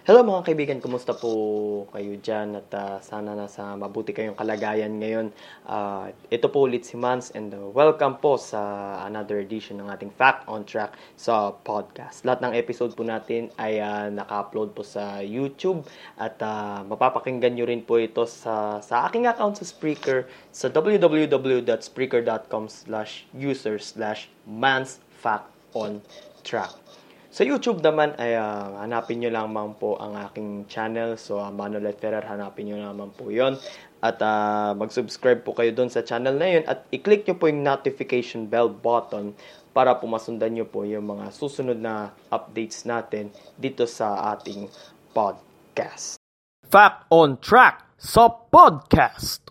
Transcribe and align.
Hello 0.00 0.24
mga 0.24 0.48
kaibigan, 0.48 0.80
kumusta 0.80 1.12
po 1.12 1.84
kayo 1.92 2.16
dyan 2.16 2.56
at 2.56 2.72
uh, 2.72 2.96
sana 3.04 3.36
nasa 3.36 3.76
mabuti 3.76 4.16
kayong 4.16 4.32
kalagayan 4.32 4.96
ngayon. 4.96 5.28
Uh, 5.68 6.08
ito 6.32 6.48
po 6.48 6.64
ulit 6.64 6.88
si 6.88 6.96
Mans 6.96 7.28
and 7.36 7.52
uh, 7.52 7.68
welcome 7.76 8.16
po 8.16 8.40
sa 8.40 8.96
another 9.04 9.44
edition 9.44 9.76
ng 9.76 9.92
ating 9.92 10.08
Fact 10.16 10.48
on 10.48 10.64
Track 10.64 10.96
sa 11.20 11.52
podcast. 11.52 12.24
Lahat 12.24 12.40
ng 12.40 12.56
episode 12.56 12.96
po 12.96 13.04
natin 13.04 13.52
ay 13.60 13.76
uh, 13.76 14.08
naka-upload 14.08 14.72
po 14.72 14.88
sa 14.88 15.20
YouTube 15.20 15.84
at 16.16 16.40
uh, 16.40 16.80
mapapakinggan 16.88 17.60
nyo 17.60 17.68
rin 17.68 17.84
po 17.84 18.00
ito 18.00 18.24
sa, 18.24 18.80
sa 18.80 19.04
aking 19.04 19.28
account 19.28 19.60
sa 19.60 19.68
Spreaker 19.68 20.24
sa 20.48 20.72
www.spreaker.com 20.72 22.72
slash 22.72 23.28
user 23.36 23.76
slash 23.76 24.32
Mans 24.48 25.04
Fact 25.12 25.52
on 25.76 26.00
Track. 26.40 26.72
Sa 27.30 27.46
YouTube 27.46 27.78
naman 27.78 28.10
ay 28.18 28.34
uh, 28.34 28.82
hanapin 28.82 29.22
nyo 29.22 29.30
lamang 29.30 29.78
po 29.78 29.94
ang 30.02 30.18
aking 30.18 30.66
channel. 30.66 31.14
So 31.14 31.38
uh, 31.38 31.54
Manuel 31.54 31.94
Ferrer, 31.94 32.26
hanapin 32.26 32.66
nyo 32.66 32.82
lamang 32.82 33.14
po 33.14 33.30
yon 33.30 33.54
At 34.02 34.18
uh, 34.18 34.74
mag-subscribe 34.74 35.46
po 35.46 35.54
kayo 35.54 35.70
doon 35.70 35.86
sa 35.86 36.02
channel 36.02 36.34
na 36.34 36.58
yun. 36.58 36.66
At 36.66 36.90
i-click 36.90 37.30
nyo 37.30 37.38
po 37.38 37.46
yung 37.46 37.62
notification 37.62 38.50
bell 38.50 38.66
button 38.66 39.38
para 39.70 39.94
po 39.94 40.10
masundan 40.10 40.58
nyo 40.58 40.66
po 40.66 40.82
yung 40.82 41.06
mga 41.06 41.30
susunod 41.30 41.78
na 41.78 42.10
updates 42.34 42.82
natin 42.82 43.30
dito 43.54 43.86
sa 43.86 44.34
ating 44.34 44.66
podcast. 45.14 46.18
Fact 46.66 47.06
on 47.14 47.38
Track 47.38 47.94
sa 47.94 48.26
podcast. 48.26 49.46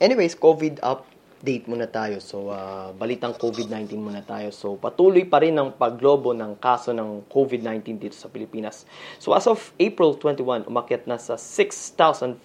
Anyways, 0.00 0.32
COVID 0.32 0.80
up 0.80 1.04
update 1.46 1.70
muna 1.70 1.86
tayo. 1.86 2.18
So, 2.18 2.50
uh, 2.50 2.90
balitang 2.98 3.38
COVID-19 3.38 4.02
muna 4.02 4.18
tayo. 4.26 4.50
So, 4.50 4.74
patuloy 4.74 5.30
pa 5.30 5.38
rin 5.38 5.54
ang 5.54 5.78
paglobo 5.78 6.34
ng 6.34 6.58
kaso 6.58 6.90
ng 6.90 7.30
COVID-19 7.30 8.02
dito 8.02 8.18
sa 8.18 8.26
Pilipinas. 8.26 8.82
So, 9.22 9.30
as 9.30 9.46
of 9.46 9.70
April 9.78 10.18
21, 10.18 10.66
umakyat 10.66 11.06
na 11.06 11.22
sa 11.22 11.38
6,599. 11.38 12.42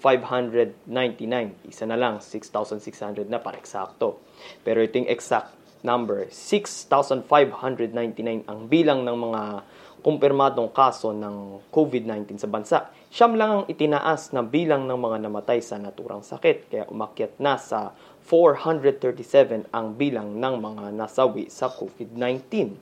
Isa 1.65 1.89
na 1.89 1.97
lang, 1.97 2.21
6,600 2.21 3.25
na 3.25 3.41
para 3.41 3.57
eksakto. 3.57 4.21
Pero 4.61 4.85
ito 4.85 5.01
yung 5.01 5.09
exact 5.09 5.57
number, 5.81 6.29
6,599 6.29 7.25
ang 8.45 8.69
bilang 8.69 9.01
ng 9.01 9.17
mga 9.17 9.41
kumpirmadong 10.01 10.73
kaso 10.73 11.13
ng 11.13 11.61
COVID-19 11.69 12.41
sa 12.41 12.49
bansa. 12.49 12.77
Siyam 13.13 13.37
lang 13.37 13.51
ang 13.51 13.63
itinaas 13.69 14.33
na 14.33 14.41
bilang 14.41 14.89
ng 14.89 14.97
mga 14.97 15.29
namatay 15.29 15.61
sa 15.61 15.77
naturang 15.77 16.25
sakit, 16.25 16.73
kaya 16.73 16.83
umakyat 16.89 17.37
na 17.37 17.61
sa 17.61 17.93
437 18.25 19.69
ang 19.73 19.97
bilang 19.97 20.37
ng 20.37 20.55
mga 20.61 20.85
nasawi 20.93 21.49
sa 21.49 21.67
COVID-19. 21.69 22.73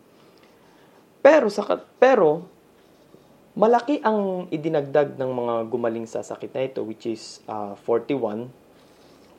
Pero 1.19 1.47
sa 1.51 1.65
pero 1.99 2.47
malaki 3.59 3.99
ang 4.03 4.47
idinagdag 4.51 5.19
ng 5.19 5.31
mga 5.31 5.55
gumaling 5.67 6.07
sa 6.07 6.23
sakit 6.23 6.51
na 6.55 6.63
ito 6.63 6.79
which 6.83 7.07
is 7.09 7.43
uh, 7.47 7.75
41. 7.83 8.51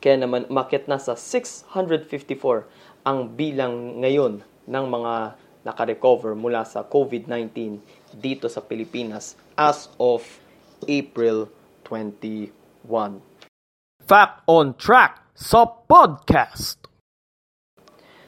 Kaya 0.01 0.17
naman 0.17 0.49
umakyat 0.49 0.89
na 0.89 0.97
sa 0.97 1.13
654 1.13 3.05
ang 3.05 3.29
bilang 3.33 4.01
ngayon 4.01 4.41
ng 4.65 4.85
mga 4.89 5.37
nakarecover 5.61 6.33
mula 6.33 6.65
sa 6.65 6.81
COVID-19 6.81 7.77
dito 8.17 8.49
sa 8.49 8.65
Pilipinas 8.65 9.37
as 9.53 9.93
of 10.01 10.25
April 10.89 11.49
21. 11.85 12.49
Fact 14.01 14.41
on 14.49 14.73
Track 14.73 15.20
sa 15.35 15.63
podcast. 15.65 16.81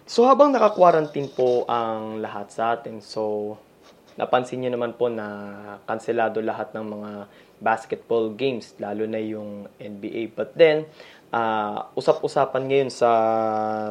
So 0.03 0.27
habang 0.27 0.51
naka-quarantine 0.51 1.31
po 1.31 1.63
ang 1.67 2.19
lahat 2.19 2.51
sa 2.51 2.75
atin, 2.75 3.00
so 3.00 3.55
napansin 4.19 4.61
niyo 4.61 4.75
naman 4.75 4.94
po 4.94 5.09
na 5.09 5.25
kanselado 5.89 6.44
lahat 6.44 6.75
ng 6.75 6.85
mga 6.85 7.11
basketball 7.63 8.35
games, 8.35 8.75
lalo 8.77 9.07
na 9.07 9.17
yung 9.17 9.66
NBA. 9.79 10.35
But 10.35 10.53
then, 10.53 10.85
uh, 11.31 11.88
usap-usapan 11.95 12.63
ngayon 12.67 12.91
sa, 12.91 13.11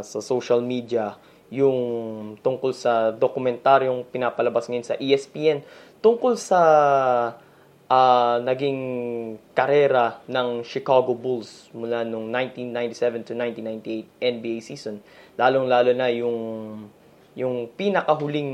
sa 0.04 0.18
social 0.20 0.60
media 0.60 1.16
yung 1.52 1.78
tungkol 2.40 2.72
sa 2.72 3.12
dokumentaryong 3.12 4.08
pinapalabas 4.08 4.72
ngayon 4.72 4.88
sa 4.88 4.96
ESPN 4.96 5.60
tungkol 6.00 6.40
sa 6.40 6.60
uh, 7.88 8.38
naging 8.44 8.80
karera 9.56 10.20
ng 10.28 10.62
Chicago 10.62 11.16
Bulls 11.16 11.70
mula 11.72 12.04
nung 12.04 12.30
1997 12.30 13.28
to 13.28 13.32
1998 13.34 14.06
NBA 14.20 14.58
season. 14.62 15.00
Lalong-lalo 15.38 15.90
na 15.96 16.12
yung 16.12 16.38
yung 17.32 17.64
pinakahuling 17.74 18.52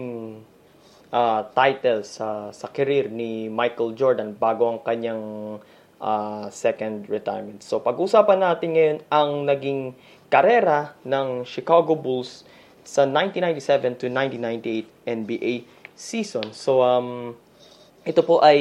uh, 1.11 1.43
title 1.51 2.07
sa 2.07 2.55
sa 2.55 2.71
career 2.71 3.11
ni 3.11 3.51
Michael 3.51 3.99
Jordan 3.99 4.37
bago 4.39 4.71
ang 4.71 4.81
kanyang 4.87 5.59
uh, 5.99 6.47
second 6.51 7.11
retirement. 7.11 7.61
So 7.63 7.83
pag-usapan 7.83 8.39
natin 8.39 8.69
ngayon 8.75 8.99
ang 9.11 9.31
naging 9.45 9.81
karera 10.31 10.95
ng 11.03 11.43
Chicago 11.43 11.99
Bulls 11.99 12.45
sa 12.87 13.05
1997 13.05 14.01
to 14.01 14.07
1998 14.09 14.89
NBA 15.05 15.55
season. 15.99 16.55
So 16.55 16.81
um 16.81 17.35
ito 18.09 18.25
po 18.25 18.41
ay 18.41 18.61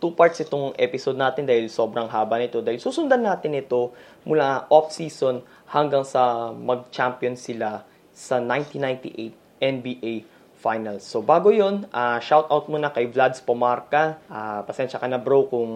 two 0.00 0.16
parts 0.16 0.40
itong 0.40 0.72
episode 0.80 1.20
natin 1.20 1.44
dahil 1.44 1.68
sobrang 1.68 2.08
haba 2.08 2.40
nito. 2.40 2.64
Dahil 2.64 2.80
susundan 2.80 3.20
natin 3.20 3.60
ito 3.60 3.92
mula 4.24 4.64
off-season 4.72 5.44
hanggang 5.68 6.00
sa 6.04 6.48
mag-champion 6.48 7.36
sila 7.36 7.84
sa 8.08 8.40
1998 8.40 9.36
NBA 9.60 10.14
Finals. 10.56 11.04
So 11.04 11.20
bago 11.20 11.52
yon, 11.52 11.84
uh, 11.92 12.16
ah, 12.16 12.18
shout 12.24 12.48
out 12.48 12.72
muna 12.72 12.88
kay 12.88 13.04
Vlads 13.04 13.44
Pomarca. 13.44 14.16
Uh, 14.32 14.64
pasensya 14.64 14.96
ka 14.96 15.04
na 15.04 15.20
bro 15.20 15.44
kung 15.44 15.72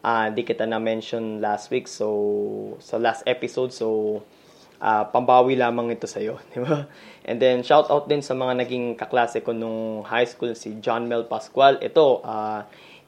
uh, 0.00 0.26
di 0.32 0.42
kita 0.48 0.64
na-mention 0.64 1.44
last 1.44 1.68
week. 1.68 1.84
So 1.84 2.08
sa 2.80 2.96
last 2.96 3.20
episode, 3.28 3.68
so 3.68 4.20
uh, 4.82 5.04
pambawi 5.10 5.58
lamang 5.58 5.94
ito 5.94 6.06
sa 6.06 6.22
iyo, 6.22 6.38
di 6.54 6.62
ba? 6.62 6.86
And 7.28 7.36
then 7.36 7.60
shout 7.60 7.92
out 7.92 8.08
din 8.08 8.24
sa 8.24 8.32
mga 8.32 8.64
naging 8.64 8.96
kaklase 8.96 9.44
ko 9.44 9.52
nung 9.52 10.02
high 10.06 10.26
school 10.26 10.56
si 10.56 10.80
John 10.80 11.04
Mel 11.04 11.28
Pascual. 11.28 11.76
Ito 11.82 12.24
uh, 12.24 12.60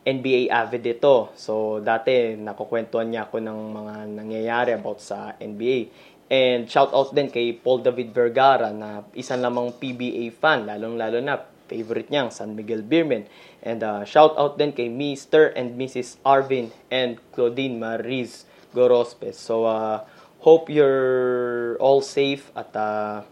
NBA 0.05 0.49
avid 0.49 0.85
ito. 0.97 1.33
So, 1.37 1.81
dati, 1.81 2.37
nakukwentuhan 2.37 3.13
niya 3.13 3.29
ako 3.29 3.37
ng 3.41 3.59
mga 3.73 3.95
nangyayari 4.17 4.71
about 4.77 5.01
sa 5.01 5.37
NBA. 5.37 5.93
And 6.31 6.71
shout 6.71 6.95
out 6.95 7.11
din 7.11 7.27
kay 7.27 7.59
Paul 7.59 7.83
David 7.83 8.15
Vergara 8.15 8.71
na 8.71 9.03
isa 9.19 9.35
namang 9.35 9.77
PBA 9.77 10.31
fan, 10.31 10.63
lalong-lalo 10.63 11.19
na 11.19 11.43
favorite 11.67 12.09
niyang 12.09 12.31
San 12.31 12.55
Miguel 12.55 12.87
Beerman. 12.87 13.27
And 13.61 13.83
uh, 13.83 14.03
shout 14.07 14.39
out 14.39 14.57
din 14.57 14.71
kay 14.73 14.89
Mr. 14.89 15.53
and 15.53 15.75
Mrs. 15.75 16.23
Arvin 16.25 16.71
and 16.89 17.19
Claudine 17.35 17.77
Mariz 17.83 18.47
Gorospes. 18.73 19.37
So, 19.37 19.67
uh, 19.67 20.07
hope 20.41 20.73
you're 20.73 21.77
all 21.81 22.01
safe 22.01 22.49
at 22.57 22.73
uh, 22.77 23.23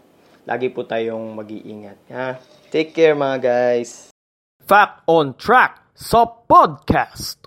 lagi 0.45 0.69
po 0.73 0.85
tayong 0.85 1.33
mag-iingat. 1.37 1.97
Ha? 2.09 2.27
Take 2.69 2.93
care 2.93 3.17
mga 3.17 3.37
guys! 3.41 4.13
Fact 4.65 5.01
on 5.09 5.33
Track 5.33 5.97
sa 5.97 6.25
podcast. 6.25 7.38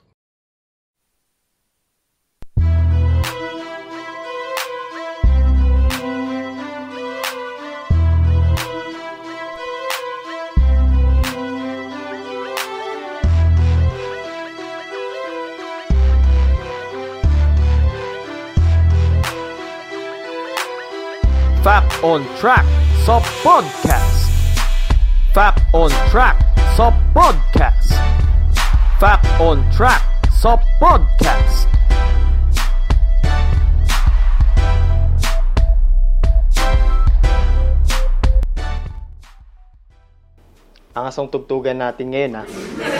Fact 21.62 22.02
on 22.02 22.26
Track 22.42 22.66
sa 23.06 23.22
podcast. 23.46 24.26
Fact 25.30 25.62
on 25.70 25.94
Track 26.10 26.34
sa 26.74 26.90
podcast. 27.14 27.94
Fact 28.98 29.22
on 29.38 29.62
Track 29.70 30.02
sa 30.34 30.58
podcast. 30.82 31.70
Ang 40.98 41.04
asong 41.06 41.30
tugtugan 41.30 41.78
natin 41.78 42.10
ngayon 42.10 42.42
ha. 42.42 42.91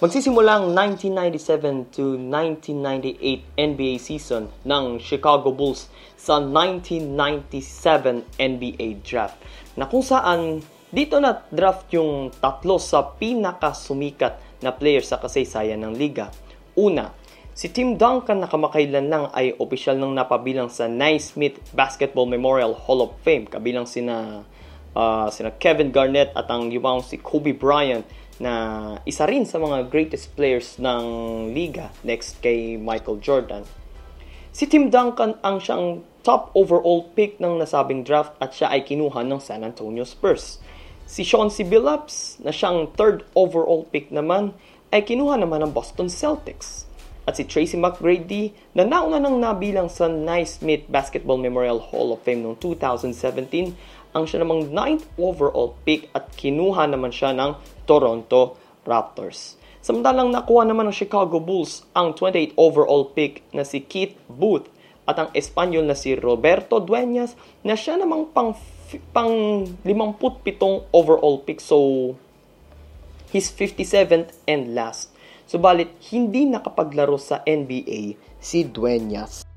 Magsisimula 0.00 0.64
ang 0.64 0.72
1997 0.72 1.92
to 1.92 2.16
1998 2.16 3.20
NBA 3.52 4.00
season 4.00 4.48
ng 4.64 4.96
Chicago 4.96 5.52
Bulls 5.52 5.92
sa 6.16 6.40
1997 6.40 8.24
NBA 8.40 9.04
draft 9.04 9.36
na 9.76 9.84
kung 9.84 10.00
saan 10.00 10.64
dito 10.88 11.20
na 11.20 11.44
draft 11.52 11.92
yung 11.92 12.32
tatlo 12.32 12.80
sa 12.80 13.12
pinakasumikat 13.12 14.64
na 14.64 14.72
player 14.72 15.04
sa 15.04 15.20
kasaysayan 15.20 15.84
ng 15.84 15.92
liga. 15.92 16.32
Una, 16.80 17.12
si 17.52 17.68
Tim 17.68 18.00
Duncan 18.00 18.40
na 18.40 18.48
kamakailan 18.48 19.04
lang 19.04 19.28
ay 19.36 19.52
opisyal 19.60 20.00
nang 20.00 20.16
napabilang 20.16 20.72
sa 20.72 20.88
Naismith 20.88 21.60
Basketball 21.76 22.24
Memorial 22.24 22.72
Hall 22.72 23.04
of 23.04 23.20
Fame 23.20 23.44
kabilang 23.44 23.84
sina 23.84 24.48
uh, 24.96 25.28
sina 25.28 25.52
Kevin 25.60 25.92
Garnett 25.92 26.32
at 26.32 26.48
ang 26.48 26.72
yumang 26.72 27.04
si 27.04 27.20
Kobe 27.20 27.52
Bryant 27.52 28.29
na 28.40 28.96
isa 29.04 29.28
rin 29.28 29.44
sa 29.44 29.60
mga 29.60 29.92
greatest 29.92 30.32
players 30.32 30.80
ng 30.80 31.04
liga 31.52 31.92
next 32.00 32.40
kay 32.40 32.80
Michael 32.80 33.20
Jordan. 33.20 33.68
Si 34.50 34.66
Tim 34.66 34.88
Duncan 34.88 35.36
ang 35.44 35.60
siyang 35.60 36.02
top 36.24 36.50
overall 36.56 37.06
pick 37.14 37.38
ng 37.38 37.60
nasabing 37.60 38.02
draft 38.02 38.34
at 38.40 38.56
siya 38.56 38.72
ay 38.72 38.82
kinuha 38.82 39.22
ng 39.22 39.38
San 39.38 39.62
Antonio 39.62 40.02
Spurs. 40.02 40.58
Si 41.04 41.22
Sean 41.22 41.52
C. 41.52 41.62
Billups 41.62 42.40
na 42.42 42.50
siyang 42.50 42.90
third 42.96 43.28
overall 43.36 43.84
pick 43.92 44.08
naman 44.08 44.56
ay 44.90 45.06
kinuha 45.06 45.38
naman 45.38 45.62
ng 45.62 45.70
Boston 45.76 46.10
Celtics. 46.10 46.88
At 47.28 47.38
si 47.38 47.46
Tracy 47.46 47.78
McGrady 47.78 48.56
na 48.74 48.82
nauna 48.82 49.22
nang 49.22 49.38
nabilang 49.38 49.86
sa 49.86 50.10
Naismith 50.10 50.88
Basketball 50.90 51.38
Memorial 51.38 51.78
Hall 51.78 52.10
of 52.10 52.24
Fame 52.26 52.42
noong 52.42 52.58
2017 52.58 53.76
ang 54.10 54.24
siya 54.26 54.42
namang 54.42 54.74
9th 54.74 55.06
overall 55.14 55.78
pick 55.86 56.10
at 56.10 56.34
kinuha 56.34 56.90
naman 56.90 57.14
siya 57.14 57.30
ng 57.30 57.54
Toronto 57.90 58.54
Raptors. 58.86 59.58
Samantalang 59.82 60.30
nakuha 60.30 60.62
naman 60.62 60.86
ng 60.86 60.94
Chicago 60.94 61.42
Bulls 61.42 61.82
ang 61.90 62.14
28th 62.14 62.54
overall 62.54 63.10
pick 63.10 63.42
na 63.50 63.66
si 63.66 63.82
Keith 63.82 64.14
Booth 64.30 64.70
at 65.10 65.18
ang 65.18 65.34
Espanyol 65.34 65.90
na 65.90 65.98
si 65.98 66.14
Roberto 66.14 66.78
Dueñas 66.78 67.34
na 67.66 67.74
siya 67.74 67.98
namang 67.98 68.30
pang, 68.30 68.54
pang 69.10 69.66
57 69.82 70.86
overall 70.94 71.42
pick. 71.42 71.58
So, 71.58 72.14
he's 73.34 73.50
57th 73.50 74.38
and 74.46 74.70
last. 74.70 75.10
Subalit, 75.50 75.90
hindi 76.14 76.46
nakapaglaro 76.46 77.18
sa 77.18 77.42
NBA 77.42 78.14
si 78.38 78.62
Dueñas. 78.62 79.49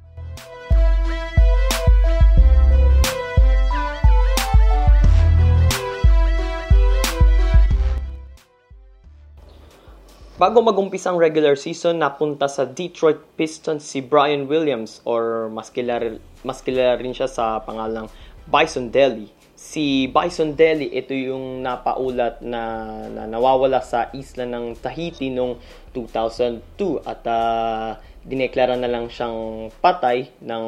Bago 10.44 10.60
magumpisa 10.60 11.08
ang 11.08 11.24
regular 11.24 11.56
season, 11.56 12.04
napunta 12.04 12.52
sa 12.52 12.68
Detroit 12.68 13.16
Pistons 13.40 13.80
si 13.80 14.04
Brian 14.04 14.44
Williams 14.44 15.00
or 15.08 15.48
mas 15.48 15.72
kilala, 15.72 16.20
mas 16.44 16.60
kilala 16.60 17.00
rin 17.00 17.16
siya 17.16 17.32
sa 17.32 17.64
pangalang 17.64 18.12
Bison 18.44 18.92
Deli. 18.92 19.32
Si 19.56 20.12
Bison 20.12 20.52
Deli, 20.52 20.92
ito 20.92 21.16
yung 21.16 21.64
napaulat 21.64 22.44
na, 22.44 22.60
na 23.08 23.24
nawawala 23.24 23.80
sa 23.80 24.12
isla 24.12 24.44
ng 24.44 24.76
Tahiti 24.84 25.32
noong 25.32 25.64
2002 25.96 27.08
at 27.08 27.24
uh, 27.24 27.96
dineklara 28.28 28.76
na 28.76 28.92
lang 28.92 29.08
siyang 29.08 29.72
patay 29.80 30.28
ng 30.44 30.66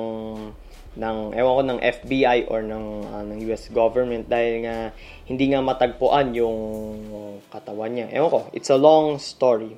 ng 0.95 1.35
ewan 1.35 1.53
ko 1.55 1.63
ng 1.67 1.79
FBI 1.83 2.37
or 2.47 2.63
ng 2.63 2.85
uh, 3.11 3.23
ng 3.27 3.37
US 3.51 3.67
government 3.71 4.31
dahil 4.31 4.63
nga 4.63 4.95
hindi 5.27 5.51
nga 5.51 5.59
matagpuan 5.59 6.31
yung 6.31 6.57
katawan 7.51 7.91
niya. 7.91 8.07
Ewan 8.15 8.31
ko, 8.31 8.41
it's 8.55 8.71
a 8.71 8.79
long 8.79 9.19
story. 9.19 9.75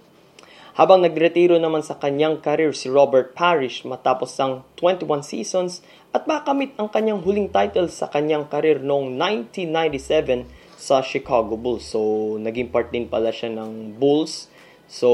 Habang 0.78 1.02
nagretiro 1.02 1.58
naman 1.58 1.82
sa 1.82 1.98
kanyang 1.98 2.38
career 2.38 2.70
si 2.70 2.86
Robert 2.86 3.34
Parrish 3.34 3.82
matapos 3.82 4.30
ang 4.38 4.62
21 4.78 5.26
seasons 5.26 5.82
at 6.14 6.30
makamit 6.30 6.78
ang 6.78 6.86
kanyang 6.86 7.26
huling 7.26 7.50
title 7.50 7.90
sa 7.90 8.06
kanyang 8.14 8.46
career 8.46 8.78
noong 8.78 9.18
1997 9.50 10.46
sa 10.78 11.02
Chicago 11.02 11.58
Bulls. 11.58 11.82
So, 11.82 12.38
naging 12.38 12.70
part 12.70 12.94
din 12.94 13.10
pala 13.10 13.34
siya 13.34 13.50
ng 13.58 13.98
Bulls. 13.98 14.54
So, 14.86 15.10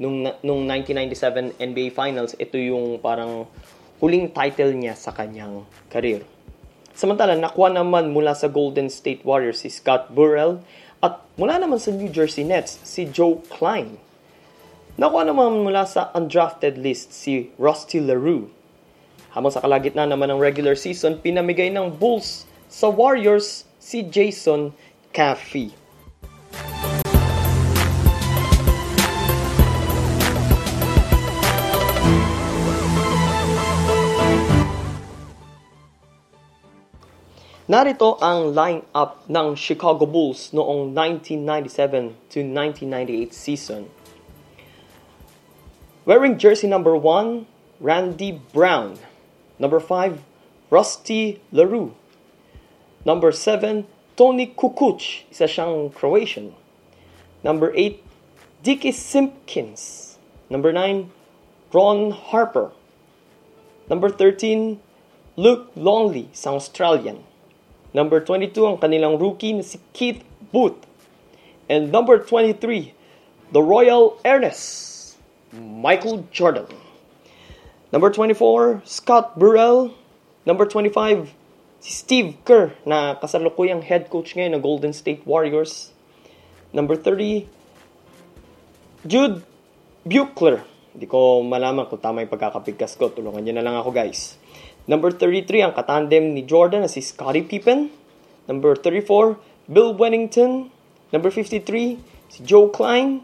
nung, 0.00 0.24
nung 0.40 0.64
1997 0.64 1.60
NBA 1.60 1.92
Finals, 1.92 2.32
ito 2.40 2.56
yung 2.56 2.96
parang 2.96 3.44
huling 4.02 4.34
title 4.34 4.74
niya 4.74 4.98
sa 4.98 5.14
kanyang 5.14 5.62
career. 5.86 6.26
Samantala, 6.90 7.38
nakuha 7.38 7.70
naman 7.70 8.10
mula 8.10 8.34
sa 8.34 8.50
Golden 8.50 8.90
State 8.90 9.22
Warriors 9.22 9.62
si 9.62 9.70
Scott 9.70 10.10
Burrell 10.10 10.58
at 10.98 11.22
mula 11.38 11.62
naman 11.62 11.78
sa 11.78 11.94
New 11.94 12.10
Jersey 12.10 12.42
Nets 12.42 12.82
si 12.82 13.06
Joe 13.06 13.38
Klein. 13.46 13.94
Nakuha 14.98 15.22
naman 15.22 15.62
mula 15.62 15.86
sa 15.86 16.10
undrafted 16.18 16.82
list 16.82 17.14
si 17.14 17.54
Rusty 17.62 18.02
LaRue. 18.02 18.50
Habang 19.32 19.54
sa 19.54 19.62
kalagitnaan 19.62 20.10
naman 20.10 20.34
ng 20.34 20.42
regular 20.42 20.74
season, 20.74 21.22
pinamigay 21.22 21.70
ng 21.70 21.94
Bulls 21.94 22.44
sa 22.66 22.90
Warriors 22.90 23.64
si 23.78 24.02
Jason 24.02 24.74
Caffey. 25.14 25.72
Narito 37.70 38.18
ang 38.18 38.50
line-up 38.50 39.22
ng 39.30 39.54
Chicago 39.54 40.02
Bulls 40.02 40.50
noong 40.50 40.90
1997 40.98 42.10
to 42.26 42.42
1998 42.42 43.30
season. 43.30 43.86
Wearing 46.02 46.42
jersey 46.42 46.66
number 46.66 46.98
1, 46.98 47.46
Randy 47.78 48.42
Brown. 48.50 48.98
Number 49.62 49.78
5, 49.78 50.18
Rusty 50.74 51.38
LaRue. 51.54 51.94
Number 53.06 53.30
7, 53.30 53.86
Tony 54.18 54.50
Kukuc, 54.50 55.30
isa 55.30 55.46
siyang 55.46 55.94
Croatian. 55.94 56.58
Number 57.46 57.70
8, 57.78 58.02
Dickie 58.66 58.90
Simpkins. 58.90 60.18
Number 60.50 60.74
9, 60.74 61.14
Ron 61.70 62.10
Harper. 62.10 62.74
Number 63.86 64.10
13, 64.10 64.82
Luke 65.38 65.70
Longley, 65.78 66.26
isang 66.34 66.58
Australian. 66.58 67.22
Number 67.92 68.24
22, 68.24 68.56
ang 68.64 68.78
kanilang 68.80 69.20
rookie 69.20 69.52
na 69.52 69.60
si 69.60 69.76
Keith 69.92 70.24
Booth. 70.48 70.80
And 71.68 71.92
number 71.92 72.16
23, 72.16 72.96
the 73.52 73.60
Royal 73.60 74.16
Ernest, 74.24 75.16
Michael 75.52 76.24
Jordan. 76.32 76.68
Number 77.92 78.08
24, 78.08 78.80
Scott 78.88 79.36
Burrell. 79.36 79.92
Number 80.48 80.64
25, 80.64 81.30
si 81.84 81.90
Steve 81.92 82.40
Kerr 82.48 82.72
na 82.88 83.14
kasalukuyang 83.20 83.84
head 83.84 84.08
coach 84.08 84.32
ngayon 84.32 84.56
ng 84.56 84.62
Golden 84.64 84.96
State 84.96 85.22
Warriors. 85.28 85.92
Number 86.72 86.96
30, 86.96 87.44
Jude 89.04 89.44
Buechler. 90.08 90.64
Hindi 90.96 91.06
ko 91.06 91.44
malaman 91.44 91.86
kung 91.86 92.00
tama 92.00 92.24
yung 92.24 92.32
pagkakapigkas 92.32 92.96
ko. 92.96 93.12
Tulungan 93.12 93.44
niyo 93.44 93.54
na 93.56 93.64
lang 93.64 93.76
ako 93.76 93.92
guys. 93.92 94.40
Number 94.82 95.14
33, 95.14 95.62
ang 95.62 95.74
katandem 95.78 96.34
ni 96.34 96.42
Jordan 96.42 96.82
na 96.82 96.90
si 96.90 96.98
Scottie 96.98 97.46
Pippen. 97.46 97.94
Number 98.50 98.74
34, 98.74 99.38
Bill 99.70 99.94
Wennington. 99.94 100.74
Number 101.14 101.30
53, 101.30 102.02
si 102.26 102.38
Joe 102.42 102.66
Klein. 102.66 103.22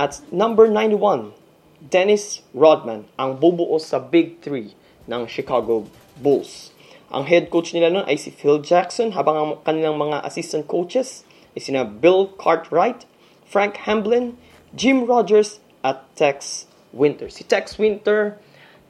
At 0.00 0.20
number 0.32 0.68
91, 0.68 1.32
Dennis 1.80 2.44
Rodman, 2.56 3.08
ang 3.16 3.40
bubuo 3.40 3.76
sa 3.80 3.96
Big 4.00 4.40
3 4.44 4.76
ng 5.08 5.24
Chicago 5.24 5.88
Bulls. 6.20 6.72
Ang 7.12 7.28
head 7.28 7.48
coach 7.48 7.72
nila 7.72 7.92
noon 7.92 8.04
ay 8.08 8.20
si 8.20 8.28
Phil 8.28 8.60
Jackson, 8.60 9.16
habang 9.16 9.36
ang 9.36 9.50
kanilang 9.64 9.96
mga 9.96 10.20
assistant 10.24 10.68
coaches 10.68 11.24
ay 11.56 11.64
sina 11.64 11.84
Bill 11.84 12.28
Cartwright, 12.36 13.08
Frank 13.44 13.88
Hamblin, 13.88 14.36
Jim 14.76 15.08
Rogers, 15.08 15.60
at 15.86 16.02
Tex 16.18 16.66
Winter. 16.90 17.30
Si 17.30 17.46
Tex 17.46 17.78
Winter, 17.78 18.36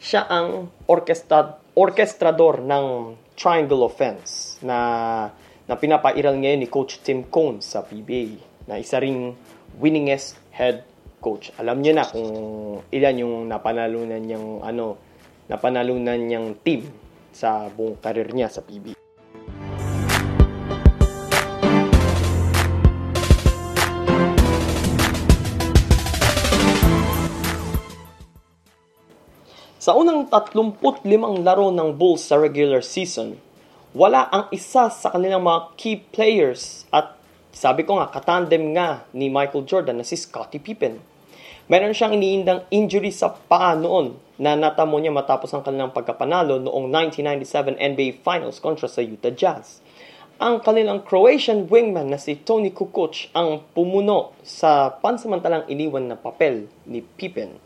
siya 0.01 0.25
ang 0.27 0.73
orkestra 0.89 1.61
orkestrador 1.77 2.65
ng 2.65 2.87
triangle 3.37 3.85
offense 3.85 4.57
na 4.65 4.79
na 5.67 5.75
pinapairal 5.77 6.41
ngayon 6.41 6.65
ni 6.65 6.69
Coach 6.73 7.05
Tim 7.05 7.29
Cone 7.29 7.61
sa 7.61 7.85
PBA 7.85 8.41
na 8.71 8.81
isa 8.81 8.97
ring 8.97 9.37
winningest 9.77 10.41
head 10.57 10.87
coach. 11.21 11.53
Alam 11.59 11.83
niyo 11.83 11.93
na 11.93 12.07
kung 12.07 12.31
ilan 12.89 13.17
yung 13.21 13.35
napanalunan 13.51 14.23
niyang 14.23 14.63
ano, 14.63 14.97
napanalunan 15.51 16.17
niyang 16.23 16.55
team 16.63 16.87
sa 17.35 17.67
buong 17.69 17.99
karir 17.99 18.31
niya 18.31 18.49
sa 18.49 18.63
PBA. 18.63 19.06
Sa 29.87 29.95
unang 29.95 30.27
35 30.27 30.83
laro 31.47 31.71
ng 31.71 31.95
Bulls 31.95 32.27
sa 32.27 32.35
regular 32.35 32.83
season, 32.83 33.39
wala 33.95 34.27
ang 34.35 34.51
isa 34.51 34.91
sa 34.91 35.15
kanilang 35.15 35.47
mga 35.47 35.79
key 35.79 36.03
players 36.11 36.91
at 36.91 37.15
Sabi 37.55 37.87
ko 37.87 37.95
nga, 37.95 38.11
katandem 38.11 38.75
nga 38.75 39.07
ni 39.15 39.31
Michael 39.31 39.63
Jordan 39.63 40.03
na 40.03 40.05
si 40.05 40.19
Scottie 40.19 40.59
Pippen. 40.59 40.99
Meron 41.71 41.95
siyang 41.95 42.19
iniindang 42.19 42.67
injury 42.67 43.15
sa 43.15 43.31
paa 43.31 43.79
noon 43.79 44.19
na 44.43 44.59
natamo 44.59 44.99
niya 44.99 45.15
matapos 45.15 45.55
ang 45.55 45.63
kanilang 45.63 45.95
pagkapanalo 45.95 46.59
noong 46.59 46.91
1997 46.91 47.79
NBA 47.79 48.27
Finals 48.27 48.59
kontra 48.59 48.91
sa 48.91 49.07
Utah 49.07 49.31
Jazz. 49.31 49.87
Ang 50.43 50.67
kanilang 50.67 51.07
Croatian 51.07 51.71
wingman 51.71 52.11
na 52.11 52.19
si 52.19 52.35
Tony 52.43 52.75
Kukoc 52.75 53.31
ang 53.39 53.63
pumuno 53.71 54.35
sa 54.43 54.91
pansamantalang 54.99 55.71
iniwan 55.71 56.11
na 56.11 56.19
papel 56.19 56.67
ni 56.91 57.07
Pippen. 57.07 57.66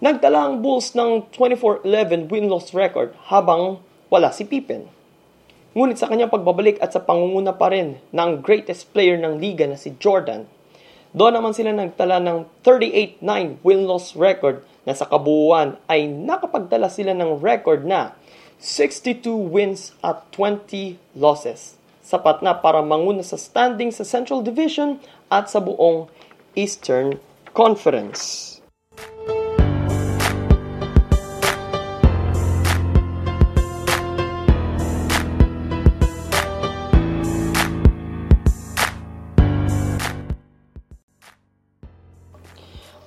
Nagdala 0.00 0.48
ang 0.48 0.64
Bulls 0.64 0.96
ng 0.96 1.28
24-11 1.28 2.32
win-loss 2.32 2.72
record 2.72 3.12
habang 3.28 3.84
wala 4.08 4.32
si 4.32 4.48
Pippen. 4.48 4.88
Ngunit 5.76 6.00
sa 6.00 6.08
kanyang 6.08 6.32
pagbabalik 6.32 6.80
at 6.80 6.96
sa 6.96 7.04
pangunguna 7.04 7.52
pa 7.52 7.68
rin 7.68 8.00
ng 8.08 8.30
greatest 8.40 8.88
player 8.96 9.20
ng 9.20 9.36
liga 9.36 9.68
na 9.68 9.76
si 9.76 9.92
Jordan, 10.00 10.48
doon 11.12 11.36
naman 11.36 11.52
sila 11.52 11.76
nagtala 11.76 12.16
ng 12.16 12.48
38-9 12.64 13.60
win-loss 13.60 14.16
record 14.16 14.64
na 14.88 14.96
sa 14.96 15.04
kabuuan 15.04 15.76
ay 15.84 16.08
nakapagdala 16.08 16.88
sila 16.88 17.12
ng 17.12 17.36
record 17.36 17.84
na 17.84 18.16
62 18.56 19.28
wins 19.28 19.92
at 20.00 20.24
20 20.32 20.96
losses 21.12 21.80
sapat 22.10 22.42
na 22.42 22.56
para 22.56 22.82
manguna 22.82 23.22
sa 23.22 23.38
standing 23.38 23.94
sa 23.94 24.02
Central 24.02 24.42
Division 24.42 24.98
at 25.30 25.46
sa 25.46 25.62
buong 25.62 26.10
Eastern 26.58 27.22
Conference. 27.54 28.59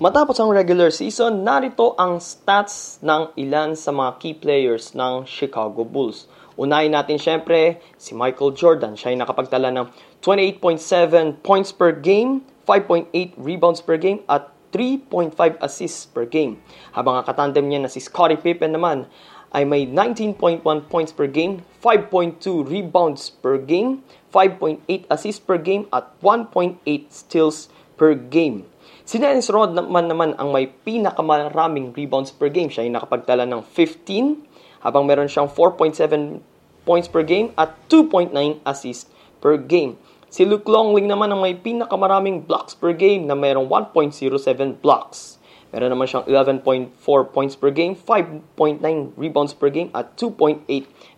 Matapos 0.04 0.36
ang 0.36 0.52
regular 0.52 0.92
season, 0.92 1.48
narito 1.48 1.96
ang 1.96 2.20
stats 2.20 3.00
ng 3.00 3.40
ilan 3.40 3.72
sa 3.72 3.96
mga 3.96 4.12
key 4.20 4.36
players 4.36 4.92
ng 4.92 5.24
Chicago 5.24 5.88
Bulls. 5.88 6.28
Unahin 6.60 6.92
natin 6.92 7.16
syempre 7.16 7.80
si 7.96 8.12
Michael 8.12 8.52
Jordan. 8.52 9.00
Siya 9.00 9.16
ay 9.16 9.18
nakapagtala 9.24 9.72
ng 9.72 9.88
28.7 10.20 11.40
points 11.40 11.72
per 11.72 11.96
game, 11.96 12.44
5.8 12.68 13.16
rebounds 13.40 13.80
per 13.80 13.96
game, 13.96 14.20
at 14.28 14.52
3.5 14.76 15.40
assists 15.64 16.04
per 16.04 16.28
game. 16.28 16.60
Habang 16.92 17.24
ang 17.24 17.26
katandem 17.32 17.72
niya 17.72 17.88
na 17.88 17.88
si 17.88 18.04
Scottie 18.04 18.36
Pippen 18.36 18.76
naman 18.76 19.08
ay 19.56 19.64
may 19.64 19.88
19.1 19.88 20.60
points 20.92 21.16
per 21.16 21.32
game, 21.32 21.64
5.2 21.80 22.44
rebounds 22.68 23.32
per 23.40 23.56
game, 23.56 24.04
5.8 24.36 24.84
assists 25.08 25.40
per 25.40 25.56
game, 25.56 25.88
at 25.96 26.12
1.8 26.20 26.84
steals 27.08 27.72
per 27.96 28.20
game. 28.20 28.68
Si 29.04 29.20
Dennis 29.20 29.52
Rod 29.52 29.76
naman 29.76 30.08
naman 30.08 30.32
ang 30.40 30.56
may 30.56 30.72
pinakamaraming 30.72 31.92
rebounds 31.92 32.32
per 32.32 32.48
game. 32.48 32.72
Siya 32.72 32.88
ay 32.88 32.92
nakapagtala 32.96 33.44
ng 33.44 33.60
15 33.60 34.40
habang 34.80 35.04
meron 35.04 35.28
siyang 35.28 35.52
4.7 35.52 36.40
points 36.88 37.12
per 37.12 37.28
game 37.28 37.52
at 37.60 37.76
2.9 37.92 38.32
assists 38.64 39.12
per 39.44 39.60
game. 39.60 40.00
Si 40.32 40.48
Luke 40.48 40.72
Longley 40.72 41.04
naman 41.04 41.36
ang 41.36 41.44
may 41.44 41.52
pinakamaraming 41.52 42.48
blocks 42.48 42.80
per 42.80 42.96
game 42.96 43.28
na 43.28 43.36
mayroong 43.36 43.68
1.07 43.68 44.80
blocks. 44.80 45.36
Meron 45.76 45.92
naman 45.92 46.08
siyang 46.08 46.24
11.4 46.64 46.96
points 47.36 47.60
per 47.60 47.76
game, 47.76 48.00
5.9 48.00 48.80
rebounds 49.20 49.52
per 49.52 49.68
game 49.68 49.92
at 49.92 50.16
2.8 50.16 50.64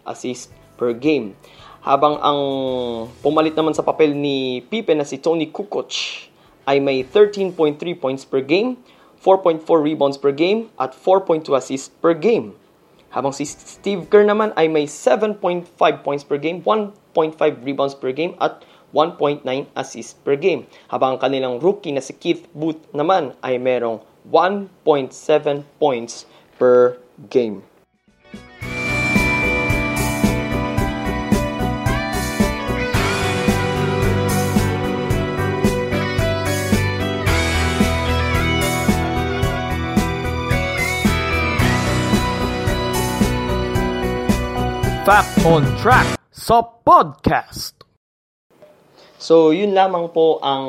assists 0.09 0.49
per 0.73 0.89
game. 0.97 1.37
Habang 1.85 2.17
ang 2.17 2.41
pumalit 3.21 3.53
naman 3.53 3.77
sa 3.77 3.85
papel 3.85 4.17
ni 4.17 4.65
Pippen 4.65 4.97
na 4.97 5.05
si 5.05 5.21
Tony 5.21 5.53
Kukoc 5.53 6.33
ay 6.65 6.81
may 6.81 7.01
13.3 7.01 7.77
points 7.97 8.25
per 8.25 8.41
game, 8.41 8.77
4.4 9.21 9.65
rebounds 9.81 10.17
per 10.17 10.29
game 10.33 10.69
at 10.77 10.93
4.2 10.93 11.49
assists 11.57 11.89
per 11.89 12.13
game. 12.13 12.53
Habang 13.15 13.31
si 13.31 13.47
Steve 13.47 14.05
Kerr 14.11 14.27
naman 14.27 14.51
ay 14.59 14.67
may 14.67 14.83
7.5 14.85 15.39
points 16.03 16.23
per 16.27 16.35
game, 16.35 16.59
1.5 16.61 17.63
rebounds 17.63 17.95
per 17.95 18.11
game 18.11 18.35
at 18.43 18.61
1.9 18.91 19.43
assists 19.75 20.15
per 20.19 20.35
game. 20.35 20.67
Habang 20.91 21.15
ang 21.15 21.21
kanilang 21.23 21.55
rookie 21.63 21.95
na 21.95 22.03
si 22.03 22.11
Keith 22.15 22.47
Booth 22.51 22.79
naman 22.91 23.35
ay 23.39 23.55
merong 23.55 24.03
1.7 24.27 24.71
points 25.79 26.27
per 26.59 26.99
game. 27.31 27.63
Fact 45.05 45.45
on 45.45 45.61
Track 45.85 46.17
sa 46.33 46.65
podcast. 46.65 47.77
So, 49.21 49.53
yun 49.53 49.77
lamang 49.77 50.09
po 50.09 50.41
ang 50.41 50.65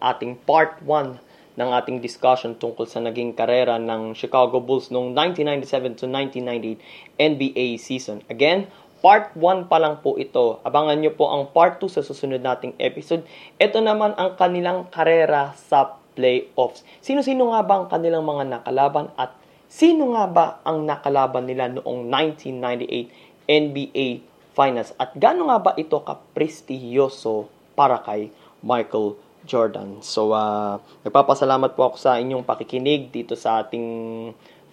ating 0.00 0.40
part 0.48 0.80
1 0.80 1.60
ng 1.60 1.68
ating 1.68 2.00
discussion 2.00 2.56
tungkol 2.56 2.88
sa 2.88 3.04
naging 3.04 3.36
karera 3.36 3.76
ng 3.76 4.16
Chicago 4.16 4.64
Bulls 4.64 4.88
noong 4.88 5.12
1997 5.12 6.00
to 6.00 6.08
1998 6.08 6.80
NBA 7.20 7.76
season. 7.76 8.24
Again, 8.32 8.72
part 9.04 9.36
1 9.36 9.68
pa 9.68 9.76
lang 9.76 10.00
po 10.00 10.16
ito. 10.16 10.64
Abangan 10.64 10.96
nyo 10.96 11.12
po 11.12 11.28
ang 11.28 11.52
part 11.52 11.76
2 11.76 11.84
sa 11.92 12.00
susunod 12.00 12.40
nating 12.40 12.80
episode. 12.80 13.28
Ito 13.60 13.84
naman 13.84 14.16
ang 14.16 14.40
kanilang 14.40 14.88
karera 14.88 15.52
sa 15.60 16.00
playoffs. 16.16 16.88
Sino-sino 17.04 17.52
nga 17.52 17.60
ba 17.60 17.84
ang 17.84 17.92
kanilang 17.92 18.24
mga 18.24 18.48
nakalaban 18.48 19.12
at 19.20 19.36
sino 19.68 20.16
nga 20.16 20.24
ba 20.24 20.44
ang 20.64 20.88
nakalaban 20.88 21.44
nila 21.44 21.68
noong 21.68 22.08
1998 22.08 23.33
NBA 23.46 24.24
Finals. 24.54 24.94
At 24.96 25.12
gaano 25.18 25.50
nga 25.50 25.58
ba 25.58 25.72
ito 25.74 25.98
ka-prestigiyoso 25.98 27.50
para 27.74 27.98
kay 28.02 28.30
Michael 28.62 29.18
Jordan? 29.44 30.00
So, 30.00 30.30
uh, 30.30 30.78
nagpapasalamat 31.02 31.74
po 31.74 31.92
ako 31.92 31.96
sa 31.98 32.16
inyong 32.22 32.46
pakikinig 32.46 33.10
dito 33.10 33.34
sa 33.34 33.66
ating 33.66 33.86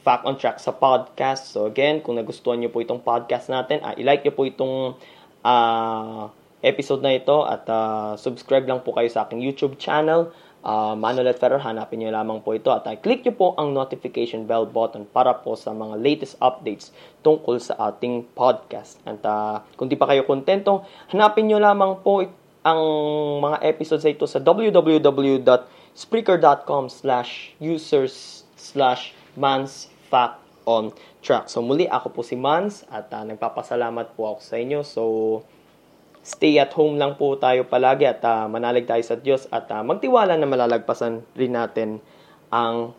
Fact 0.01 0.23
on 0.25 0.37
Track 0.37 0.61
sa 0.61 0.73
podcast. 0.73 1.49
So, 1.49 1.65
again, 1.65 2.05
kung 2.05 2.17
nagustuhan 2.17 2.61
niyo 2.61 2.69
po 2.69 2.81
itong 2.81 3.01
podcast 3.01 3.49
natin, 3.49 3.81
uh, 3.81 3.97
i-like 3.97 4.21
niyo 4.21 4.33
po 4.33 4.45
itong 4.45 4.95
uh, 5.41 6.29
episode 6.61 7.01
na 7.01 7.17
ito 7.17 7.41
at 7.45 7.65
uh, 7.69 8.13
subscribe 8.15 8.69
lang 8.69 8.85
po 8.85 8.93
kayo 8.93 9.09
sa 9.09 9.25
aking 9.25 9.41
YouTube 9.41 9.81
channel 9.81 10.29
uh, 10.65 10.97
Manuel 10.97 11.37
Ferrer, 11.37 11.61
hanapin 11.61 11.99
nyo 12.01 12.09
lamang 12.13 12.41
po 12.41 12.53
ito 12.57 12.71
at 12.73 12.87
uh, 12.87 12.95
click 12.97 13.25
nyo 13.25 13.31
po 13.37 13.53
ang 13.57 13.73
notification 13.73 14.47
bell 14.49 14.65
button 14.65 15.05
para 15.09 15.33
po 15.37 15.55
sa 15.57 15.73
mga 15.73 15.97
latest 15.99 16.37
updates 16.41 16.91
tungkol 17.21 17.59
sa 17.61 17.75
ating 17.91 18.23
podcast. 18.33 18.99
At 19.05 19.25
uh, 19.25 19.59
kung 19.75 19.89
di 19.89 19.95
pa 19.97 20.07
kayo 20.09 20.23
kontento, 20.25 20.83
hanapin 21.13 21.47
nyo 21.49 21.59
lamang 21.61 21.95
po 22.05 22.23
ang 22.61 22.81
mga 23.41 23.57
episodes 23.65 24.05
ito 24.05 24.29
sa 24.29 24.37
www.spreaker.com 24.37 26.93
slash 26.93 27.57
users 27.57 28.45
slash 28.53 29.17
mans 29.33 29.89
fact 30.13 30.41
on 30.65 30.93
track. 31.25 31.49
So 31.49 31.65
muli, 31.65 31.89
ako 31.89 32.13
po 32.13 32.21
si 32.21 32.37
Mans 32.37 32.85
at 32.89 33.09
uh, 33.13 33.23
nagpapasalamat 33.25 34.13
po 34.13 34.29
ako 34.35 34.41
sa 34.41 34.55
inyo. 34.61 34.83
So, 34.85 35.01
stay 36.21 36.61
at 36.61 36.73
home 36.77 37.01
lang 37.01 37.17
po 37.17 37.37
tayo 37.37 37.65
palagi 37.65 38.05
at 38.05 38.21
uh, 38.21 38.45
manalig 38.45 38.85
tayo 38.85 39.01
sa 39.01 39.17
Diyos 39.17 39.49
at 39.49 39.69
uh, 39.73 39.81
magtiwala 39.81 40.37
na 40.37 40.45
malalagpasan 40.45 41.25
rin 41.33 41.53
natin 41.57 41.97
ang 42.53 42.93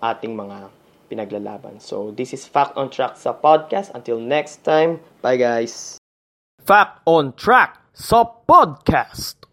ating 0.00 0.32
mga 0.32 0.72
pinaglalaban. 1.12 1.76
So, 1.76 2.16
this 2.16 2.32
is 2.32 2.48
Fact 2.48 2.74
on 2.80 2.88
Track 2.88 3.20
sa 3.20 3.36
podcast. 3.36 3.92
Until 3.92 4.16
next 4.16 4.64
time, 4.64 5.04
bye 5.20 5.36
guys! 5.36 6.00
Fact 6.64 7.04
on 7.04 7.36
Track 7.36 7.76
sa 7.92 8.24
podcast. 8.24 9.51